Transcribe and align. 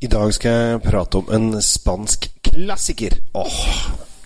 I 0.00 0.08
dag 0.08 0.30
skal 0.32 0.54
jeg 0.54 0.80
prate 0.80 1.20
om 1.20 1.26
en 1.36 1.48
spansk 1.60 2.30
klassiker. 2.46 3.18
Åh, 3.36 3.58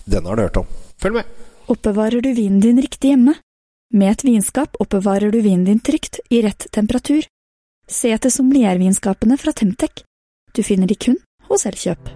denne 0.07 0.31
har 0.31 0.39
du 0.39 0.43
hørt 0.45 0.61
om. 0.61 0.69
Følg 1.03 1.19
med! 1.19 1.33
Oppbevarer 1.67 2.23
du 2.23 2.31
vinen 2.37 2.61
din 2.63 2.79
riktig 2.79 3.11
hjemme? 3.11 3.35
Med 3.95 4.13
et 4.13 4.23
vinskap 4.23 4.79
oppbevarer 4.79 5.35
du 5.35 5.41
vinen 5.43 5.67
din 5.67 5.83
trygt, 5.83 6.21
i 6.31 6.45
rett 6.47 6.69
temperatur. 6.71 7.27
Se 7.91 8.15
etter 8.15 8.31
sommeliervinskapene 8.31 9.35
fra 9.41 9.51
Temtec. 9.51 10.05
Du 10.55 10.63
finner 10.63 10.87
de 10.87 10.95
kun 10.95 11.19
hos 11.51 11.67
Elkjøp. 11.67 12.15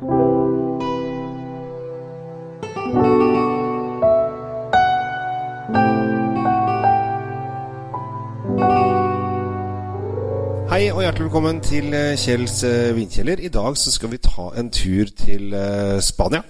Hjertelig 11.09 11.31
velkommen 11.31 11.61
til 11.65 11.95
eh, 11.97 12.19
Kjells 12.21 12.59
eh, 12.69 12.91
vinkjeller. 12.93 13.41
I 13.41 13.49
dag 13.49 13.77
så 13.81 13.89
skal 13.89 14.11
vi 14.13 14.19
ta 14.21 14.51
en 14.61 14.67
tur 14.69 15.09
til 15.17 15.55
eh, 15.57 16.01
Spania. 16.05 16.43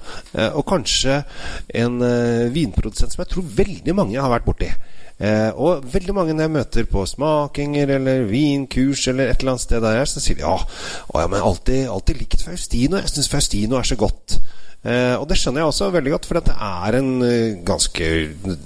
Og 0.59 0.65
kanskje 0.67 1.21
en 1.79 2.01
vinprodusent 2.51 3.15
som 3.15 3.23
jeg 3.23 3.31
tror 3.31 3.53
veldig 3.61 3.95
mange 3.95 4.19
har 4.19 4.33
vært 4.33 4.49
borti. 4.49 4.73
Og 5.63 5.87
veldig 5.93 6.15
mange 6.15 6.35
når 6.35 6.45
jeg 6.47 6.55
møter 6.57 6.89
på 6.91 7.05
smakinger 7.07 7.93
eller 7.99 8.27
vinkurs 8.27 9.07
eller 9.11 9.31
et 9.31 9.39
eller 9.39 9.55
annet 9.55 9.67
sted 9.67 9.83
der 9.83 10.01
jeg 10.01 10.11
så 10.11 10.23
sier 10.23 10.39
de 10.39 10.45
ja, 10.47 10.57
å, 10.59 11.23
ja 11.23 11.31
men 11.31 11.47
alltid, 11.53 11.87
alltid 11.91 12.21
likt 12.25 12.43
Faustino. 12.47 12.99
Jeg 12.99 13.15
syns 13.15 13.31
Faustino 13.31 13.79
er 13.79 13.87
så 13.87 13.99
godt. 13.99 14.41
Eh, 14.83 15.15
og 15.15 15.27
det 15.31 15.39
skjønner 15.39 15.63
jeg 15.63 15.71
også 15.71 15.93
veldig 15.95 16.17
godt, 16.17 16.29
for 16.31 16.43
det 16.43 16.59
er 16.59 16.99
en 16.99 17.15
ganske 17.67 18.13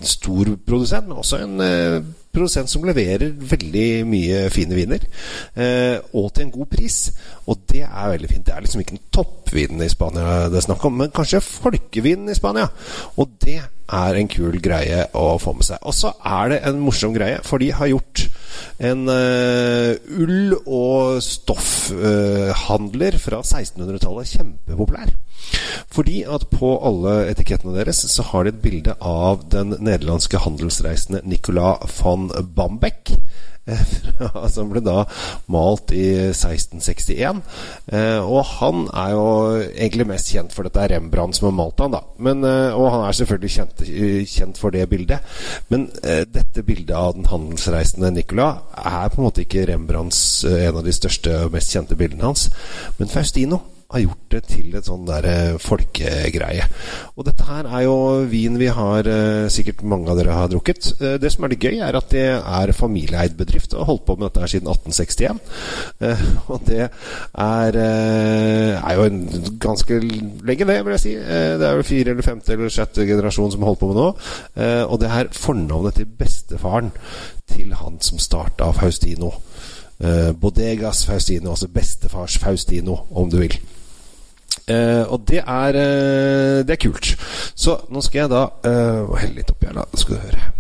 stor 0.09 0.57
produsent, 0.65 1.09
men 1.09 1.21
også 1.21 1.45
en 1.45 1.65
eh, 1.69 2.01
produsent 2.33 2.71
som 2.71 2.85
leverer 2.87 3.35
veldig 3.37 3.87
mye 4.09 4.47
fine 4.53 4.77
viner. 4.77 5.05
Eh, 5.55 5.99
og 6.17 6.31
til 6.33 6.47
en 6.47 6.55
god 6.55 6.71
pris. 6.73 6.99
Og 7.47 7.65
det 7.71 7.85
er 7.85 8.13
veldig 8.15 8.31
fint. 8.31 8.47
Det 8.47 8.55
er 8.55 8.65
liksom 8.65 8.83
ikke 8.83 8.97
en 8.97 9.05
toppvinen 9.13 9.85
i 9.85 9.91
Spania 9.93 10.49
det 10.53 10.61
er 10.61 10.67
snakk 10.67 10.85
om, 10.89 10.99
men 11.01 11.13
kanskje 11.15 11.43
folkevinen 11.45 12.33
i 12.33 12.37
Spania. 12.37 12.69
Og 13.21 13.37
det 13.43 13.59
er 13.93 14.19
en 14.19 14.31
kul 14.31 14.57
greie 14.63 15.05
å 15.19 15.27
få 15.43 15.55
med 15.57 15.67
seg. 15.69 15.83
Og 15.89 15.97
så 15.97 16.13
er 16.25 16.55
det 16.55 16.61
en 16.69 16.81
morsom 16.83 17.15
greie, 17.17 17.41
for 17.45 17.63
de 17.63 17.73
har 17.77 17.91
gjort 17.91 18.25
en 18.83 19.05
uh, 19.09 19.93
ull- 20.23 20.59
og 20.63 21.21
stoffhandler 21.25 23.19
uh, 23.19 23.23
fra 23.23 23.43
1600-tallet 23.43 24.33
kjempepopulær. 24.37 25.13
Fordi 25.93 26.23
at 26.25 26.49
på 26.53 26.75
alle 26.87 27.17
etikettene 27.31 27.77
deres 27.77 28.05
så 28.13 28.25
har 28.31 28.45
de 28.45 28.55
et 28.55 28.63
bilde 28.65 28.97
av 29.01 29.47
den 29.53 29.77
nederlandske 29.79 30.41
handelsreisende 30.45 31.25
Nicolas 31.29 32.01
van 32.01 32.31
Bambeck. 32.57 33.17
som 34.51 34.71
ble 34.73 34.83
da 34.83 35.05
malt 35.53 35.93
i 35.95 36.07
1661. 36.33 37.43
Eh, 37.95 38.19
og 38.19 38.43
han 38.57 38.89
er 38.89 39.13
jo 39.15 39.27
egentlig 39.61 40.09
mest 40.11 40.33
kjent 40.35 40.55
for 40.55 40.67
dette 40.67 40.83
er 40.83 40.97
Rembrandt 40.97 41.39
som 41.39 41.49
har 41.49 41.57
malt 41.61 41.83
han 41.85 41.95
da. 41.95 42.03
Men, 42.23 42.43
eh, 42.49 42.75
og 42.75 42.91
han 42.95 43.07
er 43.07 43.19
selvfølgelig 43.19 43.53
kjent, 43.57 43.85
kjent, 44.33 44.59
for 44.59 44.75
det 44.75 44.89
bildet. 44.91 45.23
Men 45.71 45.89
eh, 46.03 46.25
dette 46.27 46.67
bildet 46.67 46.97
av 46.99 47.15
den 47.19 47.29
handelsreisende 47.31 48.13
Nicolas 48.17 48.63
er 48.77 49.13
på 49.13 49.23
en 49.23 49.29
måte 49.29 49.47
ikke 49.47 49.67
Rembrandts 49.71 50.43
en 50.49 50.81
av 50.81 50.83
de 50.87 50.95
største 50.95 51.45
og 51.47 51.55
mest 51.55 51.73
kjente 51.75 51.99
bildene 51.99 52.33
hans. 52.33 52.49
Men 52.99 53.11
Faustino 53.13 53.63
har 53.93 54.05
gjort 54.07 54.29
det 54.33 54.43
til 54.49 54.77
et 54.77 54.89
sånn 54.89 55.05
der 55.09 55.27
eh, 55.29 55.61
folkegreie. 55.61 56.67
Og 57.17 57.27
dette 57.27 57.45
her 57.47 57.69
er 57.69 57.85
jo 57.85 57.97
vin 58.31 58.57
vi 58.61 58.69
har 58.73 59.09
eh, 59.09 59.49
sikkert 59.53 59.83
mange 59.89 60.11
av 60.11 60.19
dere 60.19 60.37
har 60.37 60.51
drukket. 60.53 60.93
Eh, 60.99 61.17
det 61.21 61.33
som 61.33 61.45
er 61.45 61.53
litt 61.53 61.65
gøy, 61.65 61.79
er 61.85 61.99
at 61.99 62.09
det 62.13 62.25
er 62.39 62.75
familieeid 62.77 63.37
bedrift 63.39 63.75
og 63.75 63.83
har 63.83 63.91
holdt 63.91 64.07
på 64.09 64.17
med 64.17 64.29
dette 64.29 64.45
her 64.45 64.53
siden 64.55 64.71
1861. 64.73 65.43
Eh, 66.07 66.25
og 66.53 66.65
det 66.69 66.81
er, 66.87 67.79
er 67.83 68.97
jo 68.97 69.07
en 69.09 69.21
ganske 69.63 70.01
lenge, 70.01 70.69
det, 70.69 70.79
vil 70.87 70.97
jeg 70.97 71.05
si. 71.05 71.15
Det 71.17 71.69
er 71.69 71.79
jo 71.79 71.87
fire 71.87 72.15
eller 72.15 72.27
femte 72.27 72.57
eller 72.57 72.73
sjette 72.73 73.07
generasjon 73.09 73.55
som 73.55 73.67
holdt 73.67 73.83
på 73.83 73.91
med 73.91 74.01
nå. 74.01 74.09
og 74.89 74.97
det 75.01 75.11
er 75.11 75.31
fornavnet 75.37 75.97
til 75.99 76.09
bestefaren 76.19 76.91
til 77.53 77.75
han 77.77 77.99
som 78.05 78.21
starta 78.23 78.71
Faustino. 78.77 79.33
Bodegas 80.41 81.05
Faustino, 81.07 81.53
altså 81.53 81.69
bestefars 81.71 82.39
Faustino, 82.43 82.97
om 83.11 83.31
du 83.31 83.39
vil. 83.43 83.59
Uh, 84.73 85.05
og 85.13 85.23
det 85.29 85.43
er, 85.43 85.77
uh, 85.77 86.63
det 86.67 86.77
er 86.77 86.81
kult. 86.81 87.13
Så 87.55 87.77
nå 87.93 88.03
skal 88.05 88.25
jeg 88.25 88.33
da 88.33 88.43
uh, 88.49 89.15
helle 89.21 89.41
litt 89.41 89.53
oppi 89.53 89.69
her, 89.69 89.77
da. 89.81 89.87
Skal 89.99 90.17
du 90.17 90.27
høre. 90.27 90.51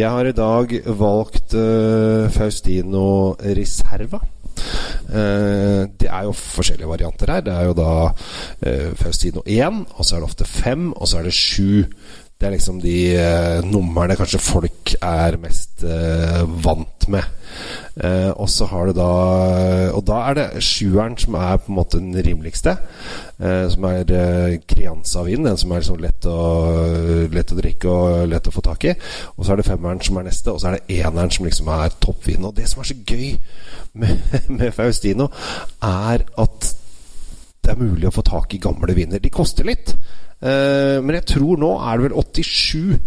Jeg 0.00 0.06
har 0.14 0.24
i 0.24 0.32
dag 0.32 0.72
valgt 1.00 1.54
Faustino 2.30 3.34
Reserva. 3.42 4.20
det 5.10 6.06
er 6.06 6.22
jo 6.28 6.32
forskjellige 6.32 6.88
varianter 6.88 7.32
her. 7.34 7.40
Det 7.42 7.52
er 7.52 7.64
jo 7.66 7.74
da 7.74 8.92
Faustino 8.94 9.42
1, 9.44 9.82
og 9.96 10.06
så 10.06 10.16
er 10.16 10.22
det 10.22 10.28
ofte 10.30 10.46
5, 10.46 10.92
og 10.92 11.08
så 11.10 11.18
er 11.18 11.26
det 11.26 11.34
7 11.34 11.84
det 12.40 12.48
er 12.48 12.54
liksom 12.54 12.78
de 12.80 12.96
uh, 13.20 13.66
numrene 13.68 14.16
kanskje 14.16 14.40
folk 14.40 14.94
er 14.96 15.36
mest 15.42 15.82
uh, 15.84 16.40
vant 16.64 17.04
med. 17.12 17.26
Uh, 18.00 18.30
og 18.30 18.46
så 18.48 18.64
har 18.70 18.86
du 18.86 18.94
da 18.94 19.08
Og 19.92 20.04
da 20.06 20.20
er 20.28 20.36
det 20.38 20.62
sjueren 20.62 21.16
som 21.18 21.34
er 21.34 21.58
på 21.58 21.68
en 21.68 21.76
måte 21.76 21.98
den 21.98 22.14
rimeligste. 22.14 22.76
som 23.40 23.84
er 23.84 24.04
uh, 24.12 24.56
Crianza-vin, 24.68 25.44
den 25.44 25.56
som 25.56 25.72
er 25.72 25.82
liksom 25.82 26.00
lett 26.00 26.26
å, 26.28 26.38
lett 27.32 27.52
å 27.52 27.58
drikke 27.58 27.88
og 27.88 28.28
lett 28.28 28.48
å 28.48 28.54
få 28.54 28.64
tak 28.64 28.84
i. 28.84 28.94
Og 29.36 29.44
så 29.44 29.52
er 29.52 29.60
det 29.60 29.68
femmeren 29.68 30.00
som 30.00 30.16
er 30.16 30.28
neste, 30.28 30.52
og 30.52 30.60
så 30.60 30.70
er 30.70 30.78
det 30.78 31.00
eneren 31.00 31.32
som 31.32 31.48
liksom 31.48 31.68
er 31.76 31.96
toppvin. 32.00 32.44
Og 32.44 32.56
det 32.56 32.68
som 32.68 32.80
er 32.80 32.90
så 32.90 32.96
gøy 33.04 33.36
med, 34.00 34.16
med 34.58 34.72
Faustino, 34.76 35.28
er 35.82 36.24
at 36.24 36.49
det 37.70 37.76
er 37.76 37.86
mulig 37.86 38.08
å 38.10 38.14
få 38.14 38.26
tak 38.26 38.54
i 38.54 38.62
gamle 38.62 38.94
viner. 38.96 39.22
De 39.22 39.30
koster 39.30 39.68
litt. 39.68 39.94
Uh, 40.42 40.98
men 41.04 41.14
jeg 41.20 41.28
tror 41.36 41.60
nå 41.60 41.70
er 41.78 42.00
det 42.00 42.08
vel 42.08 42.18
87 42.18 42.98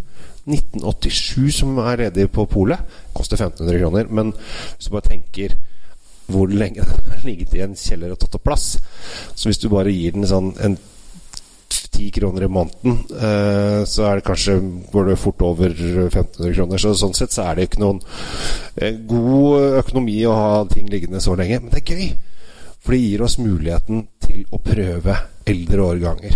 1987 0.44 1.54
som 1.56 1.78
er 1.84 2.06
ledig 2.06 2.30
på 2.32 2.46
polet. 2.52 2.80
Koster 3.16 3.40
1500 3.40 3.80
kroner. 3.82 4.10
Men 4.12 4.32
hvis 4.36 4.88
du 4.88 4.96
bare 4.96 5.10
tenker 5.10 5.58
hvor 6.32 6.48
lenge 6.48 6.84
den 6.88 7.12
har 7.12 7.28
ligget 7.28 7.56
i 7.58 7.64
en 7.66 7.76
kjeller 7.76 8.14
og 8.14 8.22
tatt 8.22 8.38
opp 8.38 8.46
plass 8.48 8.78
Så 9.36 9.50
hvis 9.50 9.60
du 9.60 9.66
bare 9.68 9.92
gir 9.92 10.14
den 10.16 10.28
sånn 10.28 10.54
en 10.64 10.78
10 11.94 12.14
kroner 12.16 12.46
i 12.46 12.50
måneden, 12.50 12.96
uh, 13.14 13.84
så 13.86 14.08
er 14.08 14.18
det 14.18 14.26
kanskje 14.26 14.56
går 14.90 15.12
det 15.12 15.18
fort 15.22 15.44
over 15.46 15.70
1500 15.74 16.56
kroner. 16.56 16.82
Så 16.82 16.94
sånn 16.98 17.14
sett 17.18 17.36
så 17.36 17.46
er 17.46 17.60
det 17.60 17.68
ikke 17.68 17.84
noen 17.84 18.00
uh, 18.02 18.94
god 19.10 19.82
økonomi 19.84 20.16
å 20.26 20.38
ha 20.38 20.56
ting 20.72 20.90
liggende 20.90 21.22
så 21.22 21.36
lenge. 21.38 21.60
Men 21.62 21.74
det 21.74 21.84
er 21.84 21.92
gøy! 21.94 22.08
For 22.84 22.96
det 22.96 23.04
gir 23.04 23.24
oss 23.24 23.40
muligheten 23.40 24.08
til 24.24 24.44
å 24.52 24.60
prøve 24.64 25.16
eldre 25.48 25.86
årganger. 25.94 26.36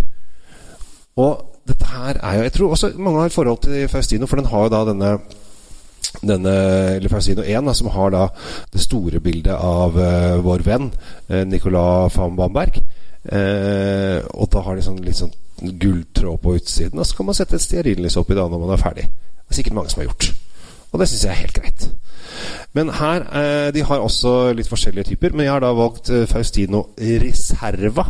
Og 1.17 1.43
dette 1.67 1.89
her 1.91 2.19
er 2.23 2.37
jo 2.37 2.45
Jeg 2.45 2.53
tror 2.55 2.71
også 2.71 2.93
mange 2.95 3.19
har 3.19 3.31
et 3.31 3.35
forhold 3.35 3.59
til 3.65 3.87
Faustino, 3.91 4.25
for 4.25 4.39
den 4.39 4.49
har 4.51 4.67
jo 4.67 4.73
da 4.73 4.85
denne 4.87 5.17
denne, 6.23 6.53
eller 6.97 7.11
Faustino 7.11 7.43
1, 7.43 7.65
da, 7.67 7.73
som 7.75 7.89
har 7.93 8.13
da 8.13 8.27
det 8.73 8.81
store 8.81 9.19
bildet 9.19 9.53
av 9.53 9.97
uh, 9.97 10.37
vår 10.45 10.63
venn 10.65 10.87
uh, 10.89 11.43
Nicolas 11.45 12.15
van 12.15 12.37
Bamberg. 12.37 12.79
Uh, 13.27 14.23
og 14.33 14.47
da 14.53 14.63
har 14.63 14.77
de 14.77 14.85
sånn 14.85 15.01
litt 15.03 15.19
sånn 15.19 15.33
gulltråd 15.57 16.39
på 16.41 16.55
utsiden, 16.57 17.01
og 17.01 17.07
så 17.07 17.17
kan 17.17 17.27
man 17.29 17.37
sette 17.37 17.57
et 17.57 17.65
stearinlys 17.65 18.17
oppi 18.19 18.37
da 18.37 18.47
når 18.47 18.63
man 18.63 18.75
er 18.75 18.81
ferdig. 18.81 19.07
Det 19.09 19.53
er 19.53 19.59
sikkert 19.59 19.77
mange 19.77 19.93
som 19.93 20.03
har 20.03 20.09
gjort. 20.09 20.29
Og 20.91 21.01
det 21.01 21.09
syns 21.11 21.25
jeg 21.25 21.33
er 21.33 21.41
helt 21.43 21.57
greit. 21.57 21.87
Men 22.77 22.91
her 22.93 23.23
eh, 23.25 23.69
De 23.73 23.83
har 23.89 24.03
også 24.03 24.53
litt 24.57 24.69
forskjellige 24.69 25.11
typer. 25.11 25.33
Men 25.33 25.47
jeg 25.47 25.55
har 25.55 25.63
da 25.63 25.73
valgt 25.77 26.11
eh, 26.13 26.27
Faustino 26.29 26.83
Reserva. 26.97 28.05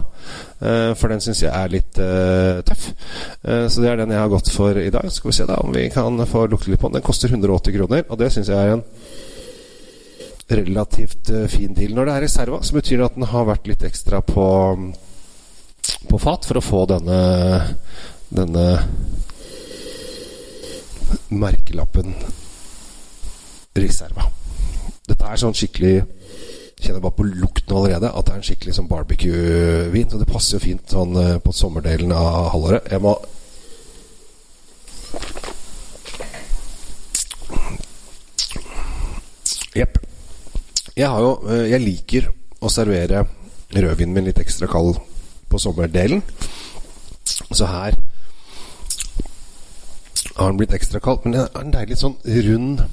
Eh, 0.59 0.91
for 0.99 1.13
den 1.13 1.23
syns 1.23 1.43
jeg 1.45 1.53
er 1.53 1.71
litt 1.71 2.01
eh, 2.03 2.59
tøff. 2.67 2.89
Eh, 3.47 3.65
så 3.71 3.83
det 3.83 3.93
er 3.93 4.01
den 4.01 4.13
jeg 4.15 4.23
har 4.23 4.33
gått 4.33 4.51
for 4.53 4.79
i 4.81 4.91
dag. 4.93 5.07
Skal 5.13 5.31
vi 5.31 5.37
se 5.39 5.47
da 5.47 5.61
om 5.63 5.71
vi 5.75 5.87
kan 5.93 6.19
få 6.27 6.45
lukte 6.51 6.73
litt 6.73 6.83
på 6.83 6.91
den. 6.91 6.99
Den 6.99 7.07
koster 7.07 7.31
180 7.31 7.77
kroner, 7.77 8.05
og 8.09 8.19
det 8.19 8.31
syns 8.35 8.51
jeg 8.51 8.59
er 8.59 8.75
en 8.75 8.85
relativt 10.57 11.31
eh, 11.31 11.47
fin 11.51 11.75
deal. 11.75 11.95
Når 11.95 12.09
det 12.09 12.15
er 12.15 12.27
Reserva, 12.27 12.61
så 12.63 12.77
betyr 12.77 12.99
det 12.99 13.09
at 13.09 13.19
den 13.19 13.31
har 13.31 13.47
vært 13.47 13.67
litt 13.71 13.87
ekstra 13.87 14.21
på, 14.25 14.47
på 16.11 16.19
fat 16.23 16.47
for 16.47 16.59
å 16.59 16.65
få 16.65 16.85
denne 16.91 17.21
denne 18.29 18.83
merkelappen 21.29 22.15
Reserva. 23.73 24.36
Dette 25.07 25.31
er 25.31 25.39
sånn 25.41 25.55
skikkelig 25.57 25.97
Kjenner 26.77 27.01
bare 27.01 27.17
på 27.17 27.25
lukten 27.25 27.73
allerede 27.73 28.11
at 28.13 28.27
det 28.27 28.33
er 28.35 28.37
en 28.37 28.45
skikkelig 28.45 28.73
sånn 28.77 28.89
barbecue-vin. 28.89 30.11
Så 30.11 30.19
det 30.21 30.27
passer 30.29 30.59
jo 30.59 30.61
fint 30.61 30.93
sånn 30.93 31.15
eh, 31.17 31.39
på 31.41 31.49
sommerdelen 31.55 32.13
av 32.13 32.51
halvåret. 32.53 32.91
Jeg 32.93 33.01
må 33.01 33.15
Jepp. 39.77 39.97
Jeg 40.93 41.09
har 41.09 41.25
jo 41.25 41.33
eh, 41.49 41.65
Jeg 41.71 41.81
liker 41.81 42.29
å 42.61 42.69
servere 42.69 43.25
rødvinen 43.73 44.13
min 44.13 44.29
litt 44.29 44.45
ekstra 44.45 44.69
kald 44.69 45.01
på 45.49 45.57
sommerdelen. 45.61 46.21
Så 47.25 47.65
her 47.65 47.97
har 50.37 50.51
den 50.51 50.61
blitt 50.61 50.77
ekstra 50.77 51.01
kald. 51.01 51.25
Men 51.25 51.39
den 51.39 51.47
er 51.47 51.63
en 51.63 51.73
deilig 51.73 51.97
sånn 52.05 52.19
rund 52.21 52.85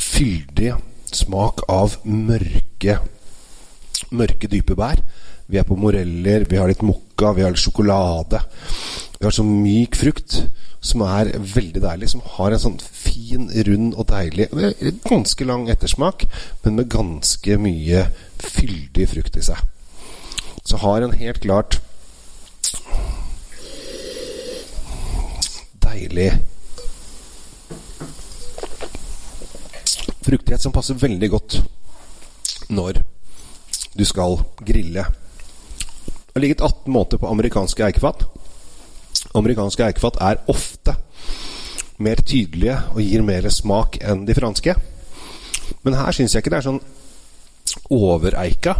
fyldig 0.00 0.78
smak 1.16 1.64
av 1.70 1.98
mørke, 2.04 2.98
mørke, 4.10 4.50
dype 4.50 4.76
bær. 4.78 5.02
Vi 5.50 5.58
er 5.58 5.66
på 5.66 5.78
moreller, 5.78 6.46
vi 6.46 6.58
har 6.60 6.70
litt 6.70 6.84
mokka, 6.86 7.32
vi 7.34 7.42
har 7.44 7.54
litt 7.54 7.62
sjokolade. 7.62 8.42
Vi 9.18 9.26
har 9.26 9.34
sånn 9.34 9.50
myk 9.62 9.98
frukt 9.98 10.38
som 10.80 11.02
er 11.04 11.32
veldig 11.36 11.82
deilig. 11.82 12.12
Som 12.12 12.22
har 12.36 12.54
en 12.54 12.62
sånn 12.62 12.78
fin, 12.80 13.50
rund 13.66 13.96
og 13.98 14.08
deilig 14.10 14.48
Ganske 15.04 15.46
lang 15.46 15.68
ettersmak, 15.72 16.24
men 16.64 16.78
med 16.78 16.90
ganske 16.92 17.58
mye 17.60 18.06
fyldig 18.40 19.08
frukt 19.10 19.36
i 19.36 19.44
seg. 19.50 19.60
Så 20.64 20.80
har 20.84 21.02
en 21.02 21.16
helt 21.16 21.42
klart 21.42 21.80
deilig 25.82 26.30
fruktighet 30.30 30.62
som 30.62 30.70
passer 30.74 30.94
veldig 30.94 31.30
godt 31.32 31.62
når 32.70 33.00
du 33.98 34.04
skal 34.06 34.38
grille. 34.62 35.02
Det 35.02 36.34
har 36.36 36.42
ligget 36.44 36.62
18 36.62 36.92
måneder 36.92 37.18
på 37.18 37.30
amerikanske 37.30 37.84
eikefat. 37.88 38.24
Amerikanske 39.34 39.84
eikefat 39.88 40.16
er 40.22 40.38
ofte 40.52 40.94
mer 42.00 42.16
tydelige 42.22 42.76
og 42.94 43.00
gir 43.02 43.22
mer 43.26 43.50
smak 43.50 43.98
enn 44.06 44.26
de 44.28 44.34
franske. 44.38 44.74
Men 45.82 45.94
her 45.98 46.12
syns 46.14 46.34
jeg 46.34 46.40
ikke 46.44 46.52
det 46.54 46.60
er 46.60 46.68
sånn 46.68 46.84
overeika. 47.90 48.72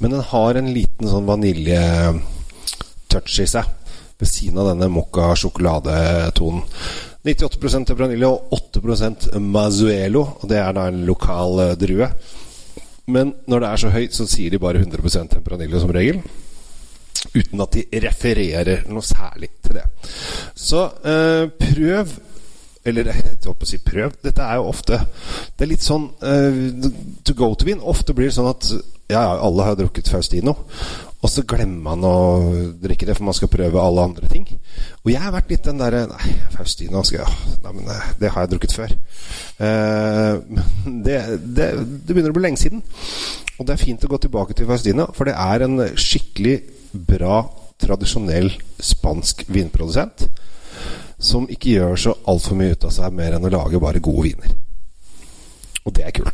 Men 0.00 0.10
den 0.16 0.24
har 0.32 0.52
en 0.56 0.72
liten 0.72 1.08
sånn 1.10 1.28
vaniljetouch 1.28 3.36
i 3.44 3.46
seg 3.52 3.64
ved 4.16 4.28
siden 4.30 4.58
av 4.62 4.66
denne 4.72 4.88
mokka 4.92 5.24
sjokoladetonen. 5.38 6.64
98% 7.24 7.88
tempranillo 7.88 8.30
og 8.30 8.52
8 8.52 9.40
mazuelo. 9.40 10.24
Og 10.40 10.48
det 10.50 10.58
er 10.60 10.72
da 10.76 10.88
en 10.90 11.04
lokal 11.08 11.60
uh, 11.60 11.76
drue. 11.80 12.10
Men 13.06 13.34
når 13.48 13.60
det 13.60 13.70
er 13.70 13.82
så 13.82 13.92
høyt, 13.92 14.16
så 14.16 14.26
sier 14.28 14.52
de 14.52 14.60
bare 14.60 14.82
100% 14.82 15.36
tempranillo 15.36 15.80
som 15.80 15.92
regel. 15.92 16.20
Uten 17.34 17.64
at 17.64 17.76
de 17.76 18.00
refererer 18.04 18.84
noe 18.92 19.04
særlig 19.04 19.50
til 19.64 19.80
det. 19.80 19.88
Så 20.54 20.84
uh, 20.84 21.48
prøv 21.48 22.14
eller 22.84 23.08
jeg 23.14 23.38
håper 23.46 23.64
å 23.64 23.68
si 23.68 23.80
prøv. 23.80 24.18
Dette 24.24 24.44
er 24.44 24.60
jo 24.60 24.68
ofte 24.68 24.98
Det 25.56 25.64
er 25.64 25.70
litt 25.70 25.84
sånn 25.84 26.10
uh, 26.20 26.90
to 27.24 27.36
go 27.38 27.54
to-vin. 27.56 27.80
Ofte 27.80 28.16
blir 28.16 28.28
det 28.28 28.36
sånn 28.36 28.52
at 28.52 28.68
ja, 29.12 29.22
alle 29.36 29.66
har 29.66 29.76
drukket 29.78 30.08
Faustino. 30.12 30.56
Og 31.24 31.30
så 31.32 31.40
glemmer 31.48 31.94
man 31.94 32.04
å 32.04 32.16
drikke 32.82 33.06
det, 33.08 33.14
for 33.16 33.24
man 33.24 33.36
skal 33.36 33.48
prøve 33.48 33.80
alle 33.80 34.02
andre 34.10 34.28
ting. 34.28 34.44
Og 35.04 35.08
jeg 35.08 35.22
har 35.22 35.32
vært 35.32 35.54
litt 35.54 35.64
den 35.64 35.80
derre 35.80 36.02
Nei, 36.10 36.34
Faustino 36.52 37.00
skal 37.06 37.22
jeg, 37.22 37.54
nei, 37.64 37.72
men 37.78 37.88
eh, 37.94 38.10
det 38.20 38.32
har 38.34 38.44
jeg 38.44 38.52
drukket 38.52 38.74
før. 38.76 38.92
Uh, 39.56 40.60
det, 41.06 41.16
det, 41.40 41.70
det, 41.80 42.12
begynner 42.12 42.34
å 42.34 42.36
bli 42.36 42.44
lenge 42.44 42.60
siden. 42.60 42.84
Og 43.56 43.64
det 43.64 43.72
er 43.72 43.80
fint 43.80 44.04
å 44.04 44.10
gå 44.12 44.20
tilbake 44.20 44.56
til 44.58 44.68
Faustino, 44.68 45.08
for 45.16 45.30
det 45.30 45.36
er 45.40 45.64
en 45.64 45.80
skikkelig 45.96 46.58
bra, 47.08 47.40
tradisjonell 47.80 48.52
spansk 48.84 49.46
vinprodusent. 49.48 50.26
Som 51.24 51.48
ikke 51.48 51.78
gjør 51.78 51.96
så 52.00 52.16
altfor 52.28 52.58
mye 52.58 52.76
ut 52.76 52.84
av 52.84 52.92
seg 52.92 53.16
mer 53.16 53.38
enn 53.38 53.48
å 53.48 53.54
lage 53.54 53.80
bare 53.80 54.02
gode 54.04 54.28
viner. 54.28 54.58
Og 55.84 55.96
det 55.96 56.04
er 56.04 56.16
kult. 56.16 56.33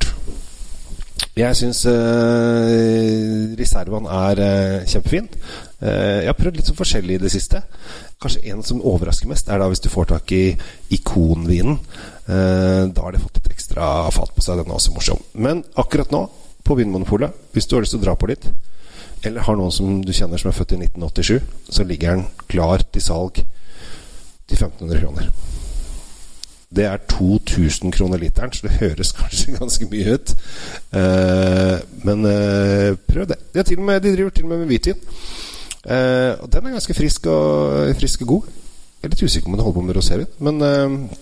Jeg 1.40 1.56
syns 1.56 1.84
uh, 1.88 3.54
reservene 3.56 4.16
er 4.28 4.40
uh, 4.44 4.88
kjempefin. 4.88 5.28
Uh, 5.80 6.20
jeg 6.20 6.28
har 6.28 6.36
prøvd 6.36 6.58
litt 6.58 6.68
så 6.68 6.76
forskjellig 6.76 7.16
i 7.16 7.22
det 7.22 7.30
siste. 7.32 7.62
Kanskje 8.20 8.42
en 8.52 8.64
som 8.66 8.82
overrasker 8.84 9.30
mest, 9.30 9.48
er 9.48 9.62
da 9.62 9.68
hvis 9.70 9.80
du 9.80 9.88
får 9.92 10.10
tak 10.10 10.34
i 10.36 10.42
ikonvinen. 10.92 11.78
Uh, 12.28 12.90
da 12.92 13.06
har 13.06 13.16
det 13.16 13.22
fått 13.22 13.40
litt 13.40 13.54
ekstra 13.54 14.10
fat 14.12 14.34
på 14.36 14.44
seg. 14.44 14.60
Den 14.60 14.72
er 14.72 14.76
også 14.76 14.96
morsom. 14.96 15.22
Men 15.32 15.64
akkurat 15.80 16.12
nå, 16.12 16.26
på 16.66 16.76
Vinmonopolet, 16.76 17.32
hvis 17.54 17.70
du 17.70 17.76
har 17.76 17.86
lyst 17.86 17.96
til 17.96 18.02
å 18.02 18.08
dra 18.08 18.16
på 18.20 18.28
litt, 18.30 18.50
eller 19.24 19.44
har 19.44 19.56
noen 19.56 19.72
som 19.72 20.00
du 20.04 20.12
kjenner 20.16 20.40
som 20.40 20.52
er 20.52 20.56
født 20.56 20.76
i 20.76 20.82
1987, 20.84 21.40
så 21.72 21.86
ligger 21.88 22.18
den 22.18 22.28
klar 22.52 22.84
til 22.92 23.04
salg 23.04 23.40
til 23.40 24.56
1500 24.56 25.00
kroner. 25.00 25.32
Det 26.70 26.84
er 26.86 27.00
2000 27.10 27.90
kroner 27.90 28.20
literen, 28.22 28.52
så 28.54 28.68
det 28.68 28.76
høres 28.78 29.10
kanskje 29.16 29.54
ganske 29.58 29.86
mye 29.90 30.12
ut. 30.14 30.34
Uh, 30.94 31.78
men 32.06 32.22
uh, 32.22 32.94
prøv 33.10 33.26
det. 33.32 33.40
De, 33.56 33.76
med, 33.76 33.98
de, 34.04 34.12
driver 34.14 34.30
til 34.30 34.46
og 34.46 34.52
med 34.52 34.62
med 34.62 34.70
hvitvin. 34.70 35.00
Uh, 35.82 36.38
og 36.38 36.46
den 36.52 36.68
er 36.68 36.76
ganske 36.76 36.94
frisk 36.94 37.26
og, 37.26 37.90
frisk 37.98 38.22
og 38.22 38.30
god. 38.34 38.52
Jeg 39.00 39.08
er 39.08 39.14
litt 39.16 39.24
usikker 39.24 39.50
om 39.50 39.56
den 39.56 39.64
holder 39.64 39.80
på 39.80 39.84
med 39.88 39.98
rosévin, 39.98 40.30
men 40.38 40.62
uh, 40.62 41.18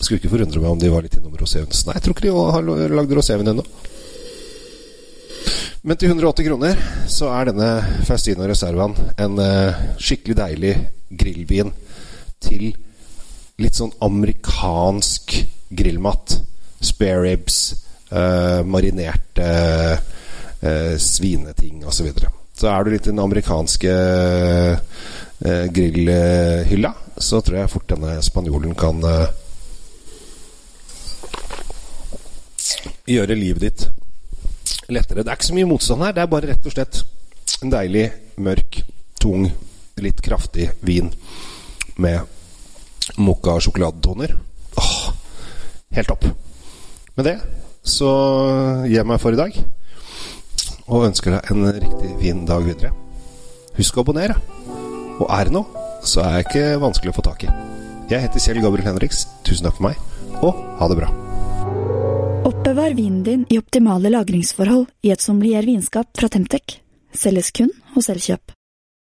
skulle 0.00 0.18
ikke 0.18 0.32
forundre 0.32 0.64
meg 0.64 0.72
om 0.72 0.82
de 0.82 0.90
var 0.90 1.06
litt 1.06 1.14
innom 1.20 1.38
rosévin. 1.38 1.70
Nei, 1.86 1.94
jeg 1.94 2.06
tror 2.06 2.16
ikke 2.16 2.26
de 2.26 2.34
har 2.56 2.90
lagd 2.98 3.14
rosévin 3.14 3.52
ennå. 3.54 3.66
Men 5.86 5.96
til 5.96 6.10
180 6.10 6.48
kroner 6.48 6.82
så 7.06 7.30
er 7.30 7.52
denne 7.52 7.70
Faustino 8.08 8.48
Reservaen 8.50 8.98
en 9.22 9.38
skikkelig 10.02 10.34
deilig 10.40 10.74
grillvin 11.14 11.70
til 12.42 12.72
litt 13.58 13.78
sånn 13.78 13.92
amerikansk 14.04 15.34
grillmat. 15.68 16.38
Spare 16.78 17.24
ribs, 17.24 17.58
uh, 18.12 18.62
marinerte 18.62 19.48
uh, 19.98 20.94
svineting 21.02 21.82
osv. 21.84 21.98
Så, 21.98 22.06
videre. 22.06 22.32
så 22.54 22.70
er 22.70 22.84
du 22.84 22.92
litt 22.94 23.08
i 23.08 23.12
den 23.12 23.24
amerikanske 23.24 23.96
uh, 24.70 25.66
grillhylla, 25.74 26.94
så 27.18 27.42
tror 27.42 27.60
jeg 27.60 27.70
fort 27.70 27.90
denne 27.92 28.16
spanjolen 28.26 28.74
kan 28.78 29.02
gjøre 33.08 33.36
livet 33.38 33.62
ditt 33.62 33.84
lettere. 34.92 35.22
Det 35.22 35.30
er 35.30 35.38
ikke 35.38 35.50
så 35.50 35.56
mye 35.56 35.68
motstand 35.70 36.04
her. 36.04 36.16
Det 36.16 36.24
er 36.24 36.32
bare 36.32 36.50
rett 36.50 36.66
og 36.66 36.74
slett 36.74 37.02
en 37.62 37.72
deilig, 37.72 38.08
mørk, 38.42 38.80
tung, 39.22 39.46
litt 40.02 40.20
kraftig 40.22 40.70
vin 40.86 41.10
med 41.98 42.37
Mokka 43.16 43.56
sjokoladetoner. 43.62 44.34
Åh, 44.78 44.98
helt 45.96 46.12
topp. 46.12 46.28
Med 47.16 47.26
det 47.26 47.38
så 47.88 48.10
gir 48.84 48.98
jeg 49.00 49.08
meg 49.08 49.20
for 49.22 49.34
i 49.34 49.40
dag. 49.40 49.54
Og 50.88 51.06
ønsker 51.08 51.36
deg 51.36 51.52
en 51.52 51.68
riktig 51.78 52.14
fin 52.20 52.44
dag 52.48 52.64
videre. 52.64 52.92
Husk 53.78 53.98
å 53.98 54.04
abonnere. 54.04 54.38
Og 55.18 55.26
er 55.34 55.48
det 55.48 55.54
noe, 55.56 55.86
så 56.06 56.22
er 56.24 56.38
jeg 56.38 56.48
ikke 56.48 56.82
vanskelig 56.84 57.12
å 57.12 57.18
få 57.18 57.24
tak 57.26 57.46
i. 57.46 57.54
Jeg 58.08 58.24
heter 58.24 58.40
Kjell 58.40 58.62
Gabriel 58.64 58.88
Henriks. 58.88 59.26
Tusen 59.44 59.68
takk 59.68 59.76
for 59.78 59.90
meg, 59.90 59.98
og 60.40 60.56
ha 60.80 60.88
det 60.90 61.00
bra. 61.00 61.10
Oppbevar 62.48 62.94
vinen 62.96 63.24
din 63.26 63.42
i 63.52 63.58
optimale 63.60 64.12
lagringsforhold 64.14 64.86
i 65.04 65.12
et 65.12 65.24
sommelier 65.24 65.66
vinskap 65.68 66.08
fra 66.16 66.30
Temtec. 66.32 66.78
Selges 67.12 67.52
kun 67.52 67.72
hos 67.96 68.08
Elkjøp. 68.12 68.57